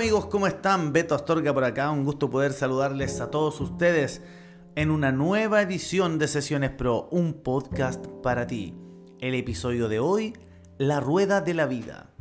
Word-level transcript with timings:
Amigos, 0.00 0.24
¿cómo 0.24 0.46
están? 0.46 0.94
Beto 0.94 1.14
Astorga 1.14 1.52
por 1.52 1.62
acá, 1.62 1.90
un 1.90 2.06
gusto 2.06 2.30
poder 2.30 2.54
saludarles 2.54 3.20
a 3.20 3.30
todos 3.30 3.60
ustedes 3.60 4.22
en 4.74 4.90
una 4.90 5.12
nueva 5.12 5.60
edición 5.60 6.18
de 6.18 6.26
Sesiones 6.26 6.70
Pro, 6.70 7.06
un 7.12 7.34
podcast 7.34 8.06
para 8.22 8.46
ti. 8.46 8.74
El 9.20 9.34
episodio 9.34 9.90
de 9.90 9.98
hoy, 9.98 10.32
La 10.78 11.00
Rueda 11.00 11.42
de 11.42 11.52
la 11.52 11.66
Vida. 11.66 12.14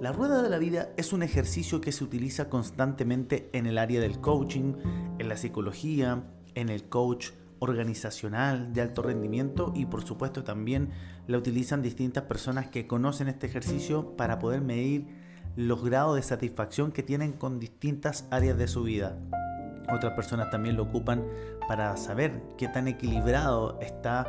La 0.00 0.10
Rueda 0.10 0.42
de 0.42 0.48
la 0.48 0.58
Vida 0.58 0.90
es 0.96 1.12
un 1.12 1.22
ejercicio 1.22 1.80
que 1.80 1.92
se 1.92 2.02
utiliza 2.02 2.48
constantemente 2.48 3.48
en 3.52 3.66
el 3.66 3.78
área 3.78 4.00
del 4.00 4.20
coaching, 4.20 4.74
en 5.20 5.28
la 5.28 5.36
psicología, 5.36 6.24
en 6.56 6.68
el 6.68 6.88
coach 6.88 7.28
organizacional 7.60 8.72
de 8.72 8.80
alto 8.80 9.02
rendimiento 9.02 9.72
y 9.76 9.86
por 9.86 10.04
supuesto 10.04 10.42
también 10.42 10.90
la 11.28 11.38
utilizan 11.38 11.80
distintas 11.80 12.24
personas 12.24 12.66
que 12.66 12.88
conocen 12.88 13.28
este 13.28 13.46
ejercicio 13.46 14.16
para 14.16 14.40
poder 14.40 14.62
medir 14.62 15.22
los 15.56 15.84
grados 15.84 16.16
de 16.16 16.22
satisfacción 16.22 16.92
que 16.92 17.02
tienen 17.02 17.32
con 17.32 17.60
distintas 17.60 18.26
áreas 18.30 18.58
de 18.58 18.68
su 18.68 18.82
vida. 18.82 19.16
Otras 19.92 20.14
personas 20.14 20.50
también 20.50 20.76
lo 20.76 20.84
ocupan 20.84 21.24
para 21.68 21.96
saber 21.96 22.42
qué 22.56 22.68
tan 22.68 22.88
equilibrado 22.88 23.78
está 23.80 24.26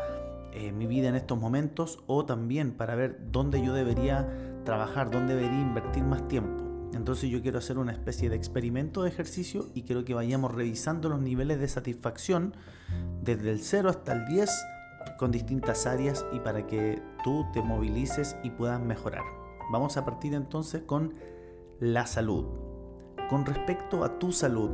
eh, 0.54 0.72
mi 0.72 0.86
vida 0.86 1.10
en 1.10 1.16
estos 1.16 1.40
momentos 1.40 2.00
o 2.08 2.26
también 2.26 2.72
para 2.72 2.96
ver 2.96 3.20
dónde 3.32 3.64
yo 3.64 3.74
debería 3.74 4.28
trabajar, 4.64 5.12
dónde 5.12 5.36
debería 5.36 5.62
invertir 5.62 6.04
más 6.04 6.28
tiempo. 6.28 6.64
Entonces 6.94 7.30
yo 7.30 7.42
quiero 7.42 7.58
hacer 7.58 7.78
una 7.78 7.92
especie 7.92 8.30
de 8.30 8.36
experimento 8.36 9.04
de 9.04 9.10
ejercicio 9.10 9.68
y 9.74 9.84
quiero 9.84 10.06
que 10.06 10.14
vayamos 10.14 10.54
revisando 10.54 11.10
los 11.10 11.20
niveles 11.20 11.60
de 11.60 11.68
satisfacción 11.68 12.56
desde 13.22 13.52
el 13.52 13.60
0 13.60 13.90
hasta 13.90 14.14
el 14.14 14.26
10 14.26 14.50
con 15.18 15.32
distintas 15.32 15.86
áreas 15.86 16.26
y 16.32 16.40
para 16.40 16.68
que 16.68 17.02
tú 17.24 17.46
te 17.54 17.62
movilices 17.62 18.38
y 18.44 18.50
puedas 18.50 18.80
mejorar. 18.80 19.45
Vamos 19.72 19.98
a 19.98 20.06
partir 20.06 20.34
entonces 20.34 20.84
con 20.84 21.16
la 21.80 22.06
salud. 22.06 22.46
Con 23.30 23.46
respecto 23.46 24.04
a 24.04 24.20
tu 24.20 24.32
salud, 24.32 24.70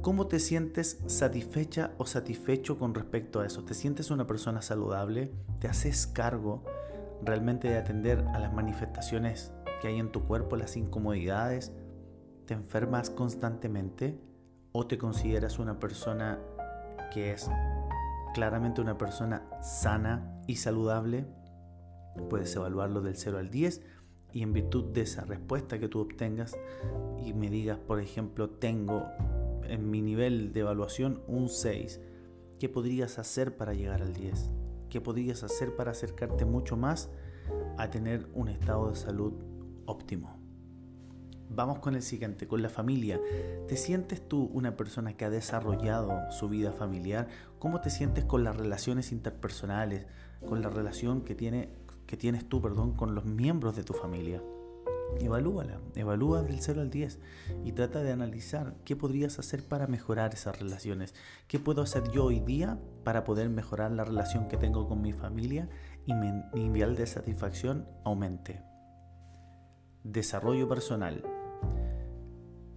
¿cómo 0.00 0.26
te 0.26 0.38
sientes 0.38 1.02
satisfecha 1.06 1.92
o 1.98 2.06
satisfecho 2.06 2.78
con 2.78 2.94
respecto 2.94 3.40
a 3.40 3.46
eso? 3.46 3.64
¿Te 3.64 3.74
sientes 3.74 4.10
una 4.10 4.26
persona 4.26 4.62
saludable? 4.62 5.32
¿Te 5.58 5.68
haces 5.68 6.06
cargo 6.06 6.64
realmente 7.22 7.68
de 7.68 7.76
atender 7.76 8.24
a 8.32 8.38
las 8.38 8.54
manifestaciones 8.54 9.52
que 9.82 9.88
hay 9.88 9.98
en 9.98 10.10
tu 10.10 10.24
cuerpo, 10.24 10.56
las 10.56 10.76
incomodidades? 10.76 11.72
¿Te 12.46 12.54
enfermas 12.54 13.10
constantemente? 13.10 14.18
¿O 14.72 14.86
te 14.86 14.96
consideras 14.96 15.58
una 15.58 15.78
persona 15.78 16.38
que 17.12 17.32
es 17.32 17.50
claramente 18.32 18.80
una 18.80 18.96
persona 18.96 19.46
sana 19.60 20.40
y 20.46 20.56
saludable? 20.56 21.26
Puedes 22.28 22.54
evaluarlo 22.56 23.00
del 23.00 23.16
0 23.16 23.38
al 23.38 23.50
10 23.50 23.82
y 24.32 24.42
en 24.42 24.52
virtud 24.52 24.92
de 24.92 25.02
esa 25.02 25.24
respuesta 25.24 25.78
que 25.78 25.88
tú 25.88 26.00
obtengas 26.00 26.56
y 27.24 27.32
me 27.32 27.50
digas, 27.50 27.78
por 27.78 28.00
ejemplo, 28.00 28.50
tengo 28.50 29.06
en 29.64 29.90
mi 29.90 30.02
nivel 30.02 30.52
de 30.52 30.60
evaluación 30.60 31.22
un 31.26 31.48
6, 31.48 32.00
¿qué 32.58 32.68
podrías 32.68 33.18
hacer 33.18 33.56
para 33.56 33.74
llegar 33.74 34.02
al 34.02 34.12
10? 34.12 34.50
¿Qué 34.88 35.00
podrías 35.00 35.44
hacer 35.44 35.76
para 35.76 35.92
acercarte 35.92 36.44
mucho 36.44 36.76
más 36.76 37.08
a 37.78 37.90
tener 37.90 38.28
un 38.34 38.48
estado 38.48 38.90
de 38.90 38.96
salud 38.96 39.32
óptimo? 39.86 40.36
Vamos 41.52 41.80
con 41.80 41.96
el 41.96 42.02
siguiente, 42.02 42.46
con 42.46 42.62
la 42.62 42.68
familia. 42.68 43.20
¿Te 43.66 43.76
sientes 43.76 44.26
tú 44.26 44.50
una 44.52 44.76
persona 44.76 45.16
que 45.16 45.24
ha 45.24 45.30
desarrollado 45.30 46.30
su 46.30 46.48
vida 46.48 46.72
familiar? 46.72 47.26
¿Cómo 47.58 47.80
te 47.80 47.90
sientes 47.90 48.24
con 48.24 48.44
las 48.44 48.56
relaciones 48.56 49.10
interpersonales? 49.10 50.06
Con 50.46 50.62
la 50.62 50.68
relación 50.68 51.22
que 51.22 51.34
tiene 51.34 51.70
que 52.10 52.16
tienes 52.16 52.48
tú, 52.48 52.60
perdón, 52.60 52.94
con 52.94 53.14
los 53.14 53.24
miembros 53.24 53.76
de 53.76 53.84
tu 53.84 53.92
familia. 53.92 54.42
Evalúala, 55.20 55.80
evalúa 55.94 56.42
del 56.42 56.60
0 56.60 56.80
al 56.80 56.90
10 56.90 57.20
y 57.64 57.70
trata 57.70 58.02
de 58.02 58.10
analizar 58.10 58.74
qué 58.84 58.96
podrías 58.96 59.38
hacer 59.38 59.62
para 59.62 59.86
mejorar 59.86 60.34
esas 60.34 60.58
relaciones. 60.58 61.14
¿Qué 61.46 61.60
puedo 61.60 61.82
hacer 61.82 62.10
yo 62.10 62.24
hoy 62.24 62.40
día 62.40 62.80
para 63.04 63.22
poder 63.22 63.48
mejorar 63.48 63.92
la 63.92 64.02
relación 64.02 64.48
que 64.48 64.56
tengo 64.56 64.88
con 64.88 65.00
mi 65.00 65.12
familia 65.12 65.68
y 66.04 66.14
mi 66.14 66.32
nivel 66.52 66.96
de 66.96 67.06
satisfacción 67.06 67.86
aumente? 68.04 68.64
Desarrollo 70.02 70.68
personal. 70.68 71.22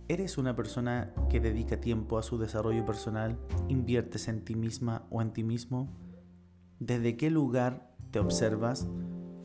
¿Eres 0.09 0.37
una 0.37 0.55
persona 0.55 1.11
que 1.31 1.39
dedica 1.39 1.81
tiempo 1.81 2.19
a 2.19 2.23
su 2.23 2.37
desarrollo 2.37 2.85
personal? 2.85 3.39
¿Inviertes 3.67 4.27
en 4.27 4.45
ti 4.45 4.53
misma 4.53 5.07
o 5.09 5.23
en 5.23 5.33
ti 5.33 5.43
mismo? 5.43 5.89
¿Desde 6.77 7.17
qué 7.17 7.31
lugar 7.31 7.95
te 8.11 8.19
observas? 8.19 8.87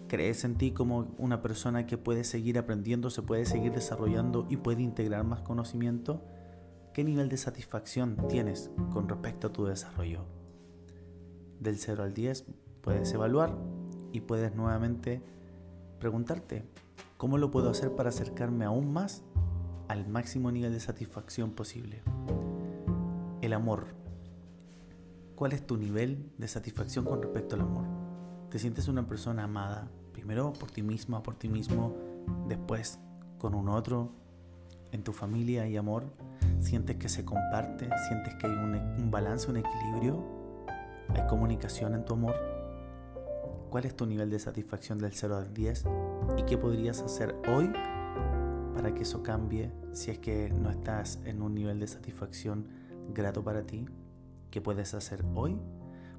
¿Crees 0.08 0.44
en 0.44 0.56
ti 0.56 0.70
como 0.70 1.14
una 1.18 1.42
persona 1.42 1.86
que 1.86 1.98
puede 1.98 2.24
seguir 2.24 2.56
aprendiendo, 2.58 3.10
se 3.10 3.20
puede 3.20 3.44
seguir 3.44 3.72
desarrollando 3.72 4.46
y 4.48 4.56
puede 4.56 4.80
integrar 4.80 5.22
más 5.22 5.42
conocimiento? 5.42 6.22
¿Qué 6.94 7.04
nivel 7.04 7.28
de 7.28 7.36
satisfacción 7.36 8.16
tienes 8.26 8.70
con 8.90 9.06
respecto 9.06 9.48
a 9.48 9.52
tu 9.52 9.66
desarrollo? 9.66 10.24
Del 11.60 11.76
0 11.76 12.04
al 12.04 12.14
10 12.14 12.46
puedes 12.80 13.12
evaluar 13.12 13.54
y 14.10 14.22
puedes 14.22 14.54
nuevamente 14.54 15.22
preguntarte, 16.00 16.64
¿cómo 17.18 17.36
lo 17.36 17.50
puedo 17.50 17.68
hacer 17.68 17.94
para 17.94 18.08
acercarme 18.08 18.64
aún 18.64 18.90
más 18.90 19.22
al 19.88 20.08
máximo 20.08 20.50
nivel 20.50 20.72
de 20.72 20.80
satisfacción 20.80 21.50
posible? 21.50 22.02
El 23.42 23.52
amor. 23.52 23.88
¿Cuál 25.34 25.52
es 25.52 25.66
tu 25.66 25.76
nivel 25.76 26.32
de 26.38 26.48
satisfacción 26.48 27.04
con 27.04 27.20
respecto 27.20 27.56
al 27.56 27.60
amor? 27.60 27.84
¿Te 28.48 28.58
sientes 28.58 28.88
una 28.88 29.06
persona 29.06 29.44
amada? 29.44 29.90
Primero 30.18 30.52
por 30.52 30.68
ti 30.68 30.82
misma, 30.82 31.22
por 31.22 31.36
ti 31.36 31.48
mismo, 31.48 31.94
después 32.48 32.98
con 33.38 33.54
un 33.54 33.68
otro, 33.68 34.10
en 34.90 35.04
tu 35.04 35.12
familia 35.12 35.62
hay 35.62 35.76
amor, 35.76 36.06
sientes 36.58 36.96
que 36.96 37.08
se 37.08 37.24
comparte, 37.24 37.88
sientes 38.08 38.34
que 38.34 38.48
hay 38.48 38.52
un, 38.52 39.12
balance, 39.12 39.48
un 39.48 39.58
equilibrio, 39.58 40.24
hay 41.10 41.24
comunicación 41.28 41.94
en 41.94 42.04
tu 42.04 42.14
amor. 42.14 42.34
¿Cuál 43.70 43.84
es 43.84 43.96
tu 43.96 44.06
nivel 44.06 44.28
de 44.28 44.40
satisfacción 44.40 44.98
del 44.98 45.12
0 45.12 45.36
al 45.36 45.54
10? 45.54 45.84
¿Y 46.36 46.42
qué 46.42 46.58
podrías 46.58 47.00
hacer 47.00 47.36
hoy 47.48 47.70
para 48.74 48.92
que 48.92 49.04
eso 49.04 49.22
cambie 49.22 49.70
si 49.92 50.10
es 50.10 50.18
que 50.18 50.50
no 50.50 50.68
estás 50.68 51.20
en 51.26 51.42
un 51.42 51.54
nivel 51.54 51.78
de 51.78 51.86
satisfacción 51.86 52.66
grato 53.14 53.44
para 53.44 53.62
ti? 53.62 53.86
¿Qué 54.50 54.60
puedes 54.60 54.94
hacer 54.94 55.24
hoy 55.36 55.60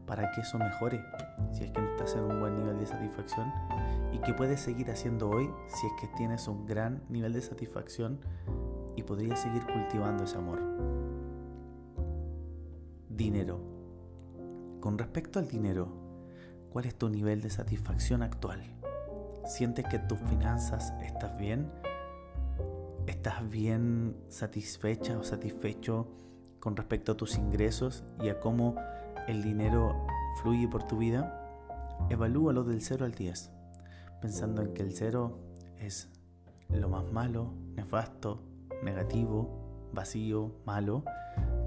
para 0.09 0.31
que 0.31 0.41
eso 0.41 0.57
mejore 0.57 1.05
si 1.53 1.65
es 1.65 1.71
que 1.71 1.79
no 1.79 1.91
estás 1.91 2.15
en 2.15 2.23
un 2.23 2.39
buen 2.39 2.55
nivel 2.55 2.79
de 2.79 2.87
satisfacción 2.87 3.53
y 4.11 4.17
que 4.17 4.33
puedes 4.33 4.59
seguir 4.59 4.89
haciendo 4.89 5.29
hoy 5.29 5.47
si 5.67 5.85
es 5.85 5.93
que 6.01 6.07
tienes 6.17 6.47
un 6.47 6.65
gran 6.65 7.03
nivel 7.09 7.31
de 7.31 7.43
satisfacción 7.43 8.19
y 8.95 9.03
podrías 9.03 9.39
seguir 9.39 9.63
cultivando 9.67 10.23
ese 10.23 10.37
amor. 10.37 10.59
Dinero. 13.07 13.59
Con 14.79 14.97
respecto 14.97 15.37
al 15.37 15.47
dinero, 15.47 15.93
¿cuál 16.71 16.85
es 16.85 16.95
tu 16.95 17.07
nivel 17.07 17.41
de 17.41 17.51
satisfacción 17.51 18.23
actual? 18.23 18.63
¿Sientes 19.45 19.85
que 19.85 19.99
tus 19.99 20.17
finanzas 20.21 20.91
estás 21.03 21.37
bien? 21.37 21.71
¿Estás 23.05 23.47
bien 23.47 24.17
satisfecha 24.27 25.19
o 25.19 25.23
satisfecho 25.23 26.07
con 26.59 26.75
respecto 26.75 27.11
a 27.11 27.17
tus 27.17 27.37
ingresos 27.37 28.03
y 28.23 28.29
a 28.29 28.39
cómo 28.39 28.75
el 29.27 29.43
dinero 29.43 30.07
fluye 30.41 30.67
por 30.67 30.83
tu 30.83 30.97
vida, 30.97 31.35
evalúalo 32.09 32.63
del 32.63 32.81
0 32.81 33.05
al 33.05 33.13
10, 33.13 33.51
pensando 34.21 34.61
en 34.61 34.73
que 34.73 34.81
el 34.81 34.93
0 34.93 35.37
es 35.79 36.09
lo 36.69 36.89
más 36.89 37.11
malo, 37.11 37.53
nefasto, 37.75 38.41
negativo, 38.83 39.89
vacío, 39.93 40.53
malo, 40.65 41.03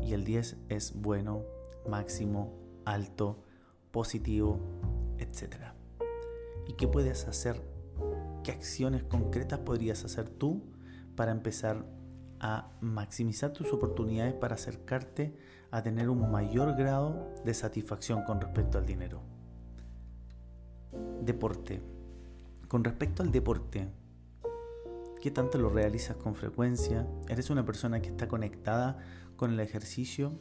y 0.01 0.15
el 0.15 0.25
10 0.25 0.57
es 0.69 1.01
bueno, 1.01 1.43
máximo, 1.89 2.53
alto, 2.85 3.43
positivo, 3.91 4.59
etc. 5.19 5.57
¿Y 6.67 6.75
qué 6.75 6.89
puedes 6.89 7.27
hacer? 7.27 7.61
¿Qué 8.43 8.53
acciones 8.53 9.05
concretas 9.05 9.61
podrías 9.61 10.05
hacer 10.05 10.29
tú 10.29 10.63
para 11.15 11.33
empezar 11.33 11.85
a 12.43 12.69
maximizar 12.81 13.53
tus 13.53 13.73
oportunidades 13.73 14.35
para 14.35 14.57
acercarte 14.57 15.35
a 15.71 15.83
tener 15.83 16.11
un 16.11 16.31
mayor 16.31 16.77
grado 16.77 17.33
de 17.45 17.55
satisfacción 17.55 18.25
con 18.25 18.41
respecto 18.41 18.77
al 18.77 18.85
dinero. 18.85 19.23
Deporte. 21.23 21.81
Con 22.69 22.85
respecto 22.85 23.23
al 23.23 23.33
deporte, 23.33 23.89
¿Qué 25.23 25.31
tanto 25.31 25.57
lo 25.57 25.69
realizas 25.69 26.17
con 26.17 26.35
frecuencia? 26.35 27.07
¿Eres 27.29 27.49
una 27.49 27.65
persona 27.65 28.03
que 28.03 28.09
está 28.09 28.27
conectada 28.27 28.99
con 29.37 29.53
el 29.53 29.61
ejercicio? 29.61 30.33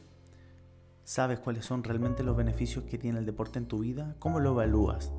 ¿Sabes 1.04 1.40
cuáles 1.40 1.66
son 1.66 1.84
realmente 1.84 2.24
los 2.24 2.36
beneficios 2.36 2.86
que 2.86 2.98
tiene 2.98 3.20
el 3.20 3.28
deporte 3.28 3.60
en 3.60 3.68
tu 3.68 3.78
vida? 3.78 4.16
¿Cómo 4.18 4.40
lo 4.40 4.54
evalúas? 4.54 5.12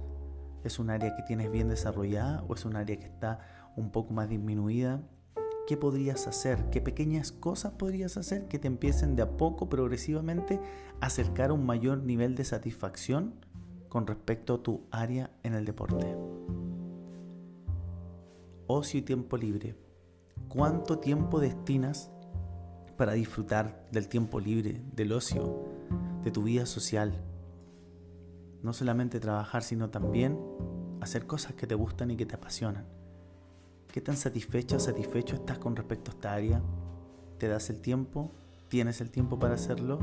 ¿Es 0.64 0.81
un 0.81 0.90
área 0.90 1.14
que 1.14 1.23
tienes 1.23 1.49
bien 1.52 1.69
desarrollada 1.69 2.43
o 2.49 2.55
es 2.56 2.64
un 2.64 2.75
área 2.75 2.99
que 2.99 3.06
está 3.06 3.38
un 3.76 3.93
poco 3.93 4.12
más 4.12 4.28
disminuida? 4.28 5.00
¿Qué 5.67 5.76
podrías 5.76 6.26
hacer? 6.26 6.70
¿Qué 6.70 6.81
pequeñas 6.81 7.31
cosas 7.31 7.73
podrías 7.75 8.17
hacer 8.17 8.49
que 8.49 8.59
te 8.59 8.67
empiecen 8.67 9.14
de 9.14 9.23
a 9.23 9.37
poco, 9.37 9.69
progresivamente, 9.69 10.61
a 11.00 11.06
acercar 11.06 11.50
a 11.50 11.53
un 11.53 11.64
mayor 11.64 12.03
nivel 12.03 12.35
de 12.35 12.44
satisfacción 12.44 13.35
con 13.88 14.06
respecto 14.06 14.55
a 14.55 14.62
tu 14.62 14.82
área 14.91 15.31
en 15.44 15.55
el 15.55 15.64
deporte? 15.64 16.17
Ocio 18.67 18.99
y 18.99 19.03
tiempo 19.03 19.37
libre. 19.37 19.76
¿Cuánto 20.49 20.99
tiempo 20.99 21.38
destinas 21.38 22.11
para 22.97 23.12
disfrutar 23.12 23.87
del 23.93 24.09
tiempo 24.09 24.41
libre, 24.41 24.82
del 24.94 25.12
ocio, 25.12 25.64
de 26.25 26.32
tu 26.32 26.43
vida 26.43 26.67
social? 26.67 27.23
No 28.62 28.73
solamente 28.73 29.20
trabajar, 29.20 29.62
sino 29.62 29.91
también 29.91 30.38
hacer 31.00 31.26
cosas 31.26 31.55
que 31.55 31.69
te 31.69 31.76
gustan 31.76 32.11
y 32.11 32.17
que 32.17 32.26
te 32.26 32.35
apasionan. 32.35 33.01
¿Qué 33.93 34.00
tan 34.00 34.17
satisfecha 34.17 34.81
satisfecho 34.81 35.37
estás 35.37 35.59
con 35.59 35.77
respecto 35.77 36.11
a 36.11 36.15
esta 36.15 36.33
área? 36.33 36.62
¿Te 37.37 37.47
das 37.47 37.69
el 37.69 37.83
tiempo? 37.83 38.33
¿Tienes 38.69 39.03
el 39.03 39.11
tiempo 39.11 39.39
para 39.39 39.53
hacerlo? 39.53 39.99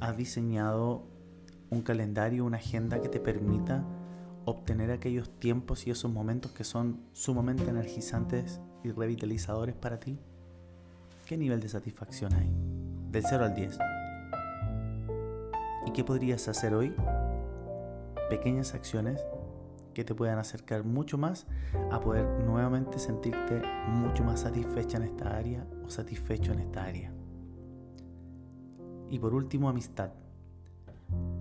¿Has 0.00 0.18
diseñado 0.18 1.06
un 1.70 1.80
calendario, 1.80 2.44
una 2.44 2.58
agenda 2.58 3.00
que 3.00 3.08
te 3.08 3.20
permita 3.20 3.86
obtener 4.44 4.90
aquellos 4.90 5.30
tiempos 5.40 5.86
y 5.86 5.92
esos 5.92 6.12
momentos 6.12 6.52
que 6.52 6.62
son 6.62 7.00
sumamente 7.14 7.70
energizantes 7.70 8.60
y 8.84 8.90
revitalizadores 8.90 9.74
para 9.74 9.98
ti? 9.98 10.18
¿Qué 11.26 11.38
nivel 11.38 11.60
de 11.60 11.70
satisfacción 11.70 12.34
hay? 12.34 12.52
Del 13.10 13.24
0 13.26 13.46
al 13.46 13.54
10. 13.54 13.78
¿Y 15.86 15.92
qué 15.92 16.04
podrías 16.04 16.46
hacer 16.48 16.74
hoy? 16.74 16.94
Pequeñas 18.28 18.74
acciones 18.74 19.24
que 19.98 20.04
te 20.04 20.14
puedan 20.14 20.38
acercar 20.38 20.84
mucho 20.84 21.18
más 21.18 21.44
a 21.90 21.98
poder 21.98 22.24
nuevamente 22.44 23.00
sentirte 23.00 23.60
mucho 23.88 24.22
más 24.22 24.38
satisfecha 24.38 24.96
en 24.96 25.02
esta 25.02 25.36
área 25.36 25.66
o 25.84 25.90
satisfecho 25.90 26.52
en 26.52 26.60
esta 26.60 26.84
área. 26.84 27.12
Y 29.10 29.18
por 29.18 29.34
último, 29.34 29.68
amistad. 29.68 30.12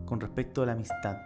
Con 0.07 0.19
respecto 0.19 0.63
a 0.63 0.65
la 0.65 0.71
amistad, 0.71 1.18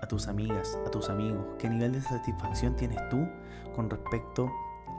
a 0.00 0.08
tus 0.08 0.26
amigas, 0.26 0.78
a 0.86 0.90
tus 0.90 1.10
amigos, 1.10 1.44
¿qué 1.58 1.68
nivel 1.68 1.92
de 1.92 2.00
satisfacción 2.00 2.76
tienes 2.76 3.10
tú 3.10 3.28
con 3.76 3.90
respecto 3.90 4.50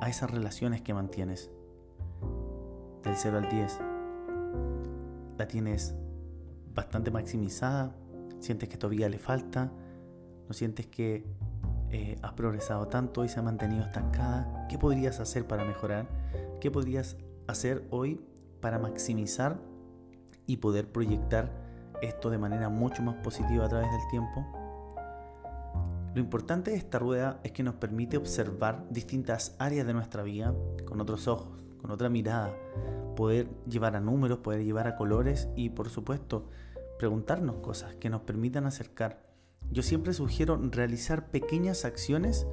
a 0.02 0.08
esas 0.08 0.30
relaciones 0.30 0.84
que 0.84 0.94
mantienes? 0.94 1.50
Del 3.02 3.16
0 3.16 3.40
al 3.40 3.50
10. 3.50 3.80
¿La 5.40 5.48
tienes 5.48 5.96
bastante 6.76 7.10
maximizada? 7.10 7.96
¿Sientes 8.40 8.70
que 8.70 8.78
todavía 8.78 9.10
le 9.10 9.18
falta? 9.18 9.72
¿No 10.48 10.54
sientes 10.54 10.86
que 10.86 11.26
eh, 11.96 12.18
has 12.22 12.34
progresado 12.34 12.90
tanto 12.90 13.24
y 13.24 13.30
se 13.30 13.40
ha 13.40 13.42
mantenido 13.42 13.86
estancada? 13.86 14.68
¿Qué 14.68 14.78
podrías 14.78 15.22
hacer 15.22 15.48
para 15.48 15.64
mejorar? 15.64 16.08
¿Qué 16.60 16.70
podrías 16.70 17.16
hacer 17.48 17.88
hoy 17.90 18.20
para 18.60 18.80
maximizar 18.80 19.62
y 20.46 20.58
poder 20.58 20.92
proyectar 20.92 21.54
esto 22.02 22.30
de 22.30 22.38
manera 22.38 22.68
mucho 22.68 23.02
más 23.02 23.16
positiva 23.24 23.66
a 23.66 23.70
través 23.70 23.90
del 23.90 24.02
tiempo? 24.10 24.46
Lo 26.14 26.20
importante 26.20 26.72
de 26.72 26.78
esta 26.78 27.00
rueda 27.00 27.40
es 27.44 27.54
que 27.54 27.64
nos 27.64 27.76
permite 27.76 28.18
observar 28.18 28.86
distintas 28.90 29.56
áreas 29.58 29.88
de 29.88 29.94
nuestra 29.94 30.22
vida 30.24 30.54
con 30.86 31.00
otros 31.00 31.30
ojos, 31.30 31.58
con 31.82 31.92
otra 31.92 32.10
mirada, 32.10 32.54
poder 33.16 33.48
llevar 33.70 33.96
a 33.96 34.02
números, 34.02 34.40
poder 34.40 34.66
llevar 34.66 34.88
a 34.88 34.98
colores 34.98 35.48
y 35.56 35.70
por 35.70 35.90
supuesto 35.90 36.50
preguntarnos 37.00 37.58
cosas 37.58 37.96
que 37.96 38.10
nos 38.10 38.22
permitan 38.22 38.66
acercar 38.66 39.26
yo 39.72 39.84
siempre 39.84 40.14
sugiero 40.14 40.58
realizar 40.72 41.30
pequeñas 41.30 41.86
acciones 41.86 42.48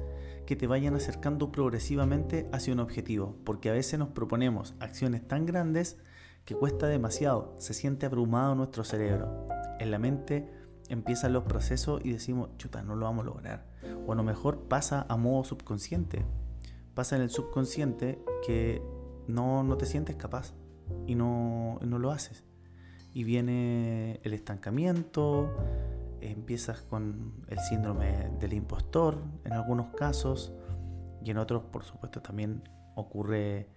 que 0.45 0.55
te 0.55 0.67
vayan 0.67 0.95
acercando 0.95 1.51
progresivamente 1.51 2.49
hacia 2.51 2.73
un 2.73 2.79
objetivo, 2.79 3.37
porque 3.43 3.69
a 3.69 3.73
veces 3.73 3.99
nos 3.99 4.09
proponemos 4.09 4.75
acciones 4.79 5.27
tan 5.27 5.45
grandes 5.45 5.97
que 6.45 6.55
cuesta 6.55 6.87
demasiado, 6.87 7.55
se 7.57 7.73
siente 7.73 8.05
abrumado 8.05 8.55
nuestro 8.55 8.83
cerebro. 8.83 9.47
En 9.79 9.91
la 9.91 9.99
mente 9.99 10.49
empiezan 10.89 11.33
los 11.33 11.43
procesos 11.43 12.01
y 12.03 12.11
decimos, 12.11 12.49
chuta, 12.57 12.83
no 12.83 12.95
lo 12.95 13.05
vamos 13.05 13.23
a 13.23 13.27
lograr. 13.27 13.65
O 14.05 14.11
a 14.11 14.15
lo 14.15 14.23
mejor 14.23 14.67
pasa 14.67 15.05
a 15.07 15.15
modo 15.15 15.43
subconsciente. 15.43 16.25
Pasa 16.93 17.15
en 17.15 17.21
el 17.21 17.29
subconsciente 17.29 18.23
que 18.45 18.81
no, 19.27 19.63
no 19.63 19.77
te 19.77 19.85
sientes 19.85 20.15
capaz 20.15 20.53
y 21.07 21.15
no, 21.15 21.79
no 21.81 21.99
lo 21.99 22.11
haces. 22.11 22.43
Y 23.13 23.23
viene 23.23 24.19
el 24.23 24.33
estancamiento, 24.33 25.49
empiezas 26.31 26.81
con 26.81 27.33
el 27.47 27.59
síndrome 27.59 28.31
del 28.39 28.53
impostor 28.53 29.17
en 29.43 29.53
algunos 29.53 29.93
casos 29.95 30.53
y 31.23 31.31
en 31.31 31.37
otros 31.37 31.63
por 31.63 31.83
supuesto 31.83 32.21
también 32.21 32.63
ocurre 32.95 33.69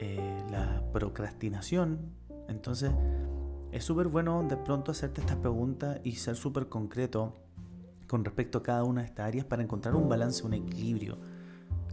eh, 0.00 0.44
la 0.50 0.82
procrastinación. 0.92 2.14
Entonces 2.48 2.92
es 3.72 3.84
súper 3.84 4.08
bueno 4.08 4.42
de 4.42 4.56
pronto 4.56 4.92
hacerte 4.92 5.20
estas 5.20 5.36
preguntas 5.36 6.00
y 6.04 6.12
ser 6.12 6.36
súper 6.36 6.68
concreto 6.68 7.34
con 8.06 8.24
respecto 8.24 8.58
a 8.58 8.62
cada 8.62 8.84
una 8.84 9.02
de 9.02 9.08
estas 9.08 9.26
áreas 9.26 9.44
para 9.46 9.62
encontrar 9.62 9.94
un 9.94 10.08
balance, 10.08 10.44
un 10.44 10.54
equilibrio. 10.54 11.18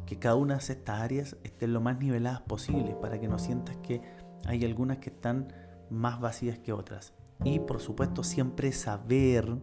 Que 0.05 0.19
cada 0.19 0.35
una 0.35 0.55
de 0.55 0.59
estas 0.59 1.01
áreas 1.01 1.37
estén 1.43 1.73
lo 1.73 1.81
más 1.81 1.97
niveladas 1.97 2.41
posible 2.41 2.95
para 3.01 3.19
que 3.19 3.27
no 3.27 3.39
sientas 3.39 3.77
que 3.77 4.01
hay 4.45 4.63
algunas 4.63 4.97
que 4.97 5.09
están 5.09 5.51
más 5.89 6.19
vacías 6.19 6.59
que 6.59 6.73
otras. 6.73 7.13
Y 7.43 7.59
por 7.59 7.79
supuesto 7.79 8.23
siempre 8.23 8.71
saber 8.71 9.57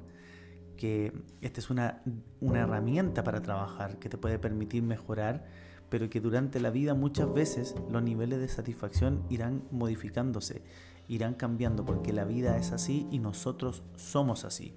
que 0.81 1.13
esta 1.43 1.61
es 1.61 1.69
una, 1.69 2.03
herramienta 2.41 3.23
para 3.23 3.43
trabajar 3.43 3.99
que 3.99 4.09
te 4.09 4.17
puede 4.17 4.39
permitir 4.39 4.83
mejorar, 4.83 5.45
pero 5.91 6.09
que 6.09 6.23
durante 6.23 6.59
la 6.59 6.71
vida 6.71 6.95
muchas 6.95 7.33
veces 7.33 7.75
los 7.91 8.03
niveles 8.03 8.41
de 8.41 8.49
satisfacción 8.49 9.23
irán 9.29 9.63
modificándose, 9.71 10.63
irán 11.07 11.35
cambiando, 11.35 11.85
porque 11.85 12.15
la 12.15 12.25
vida 12.25 12.57
es 12.57 12.73
así 12.73 13.07
y 13.11 13.19
nosotros 13.19 13.83
somos 13.95 14.47
así. 14.47 14.75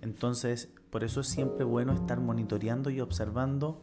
Entonces, 0.00 0.72
por 0.88 1.04
eso 1.04 1.20
es 1.20 1.26
siempre 1.26 1.64
bueno 1.64 1.92
estar 1.92 2.18
monitoreando 2.18 2.88
y 2.88 3.02
observando 3.02 3.82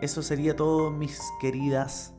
Eso 0.00 0.22
sería 0.22 0.54
todo, 0.54 0.90
mis 0.90 1.20
queridas 1.40 2.14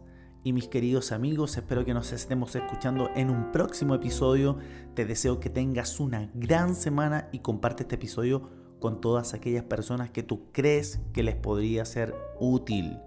y 0.50 0.54
mis 0.54 0.68
queridos 0.68 1.12
amigos, 1.12 1.56
espero 1.58 1.86
que 1.86 1.94
nos 1.94 2.12
estemos 2.12 2.56
escuchando 2.56 3.12
en 3.16 3.30
un 3.30 3.52
próximo 3.52 3.94
episodio. 3.94 4.58
Te 4.96 5.06
deseo 5.06 5.40
que 5.40 5.52
tengas 5.52 6.00
una 6.00 6.32
gran 6.34 6.74
semana 6.74 7.30
y 7.32 7.40
comparte 7.40 7.84
este 7.84 7.96
episodio 7.96 8.50
con 8.80 9.00
todas 9.00 9.36
aquellas 9.36 9.64
personas 9.66 10.10
que 10.10 10.24
tú 10.24 10.52
crees 10.52 11.02
que 11.14 11.22
les 11.22 11.36
podría 11.36 11.86
ser 11.86 12.16
útil. 12.40 12.98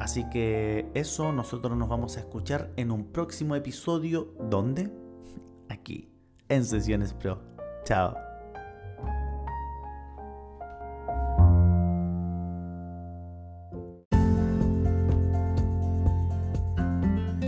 Así 0.00 0.28
que 0.28 0.90
eso, 0.92 1.32
nosotros 1.32 1.78
nos 1.78 1.88
vamos 1.88 2.18
a 2.18 2.20
escuchar 2.20 2.70
en 2.76 2.90
un 2.90 3.06
próximo 3.06 3.56
episodio. 3.56 4.34
¿Dónde? 4.50 4.92
Aquí, 5.70 6.12
en 6.50 6.66
Sesiones 6.66 7.14
Pro. 7.14 7.40
Chao. 7.84 8.29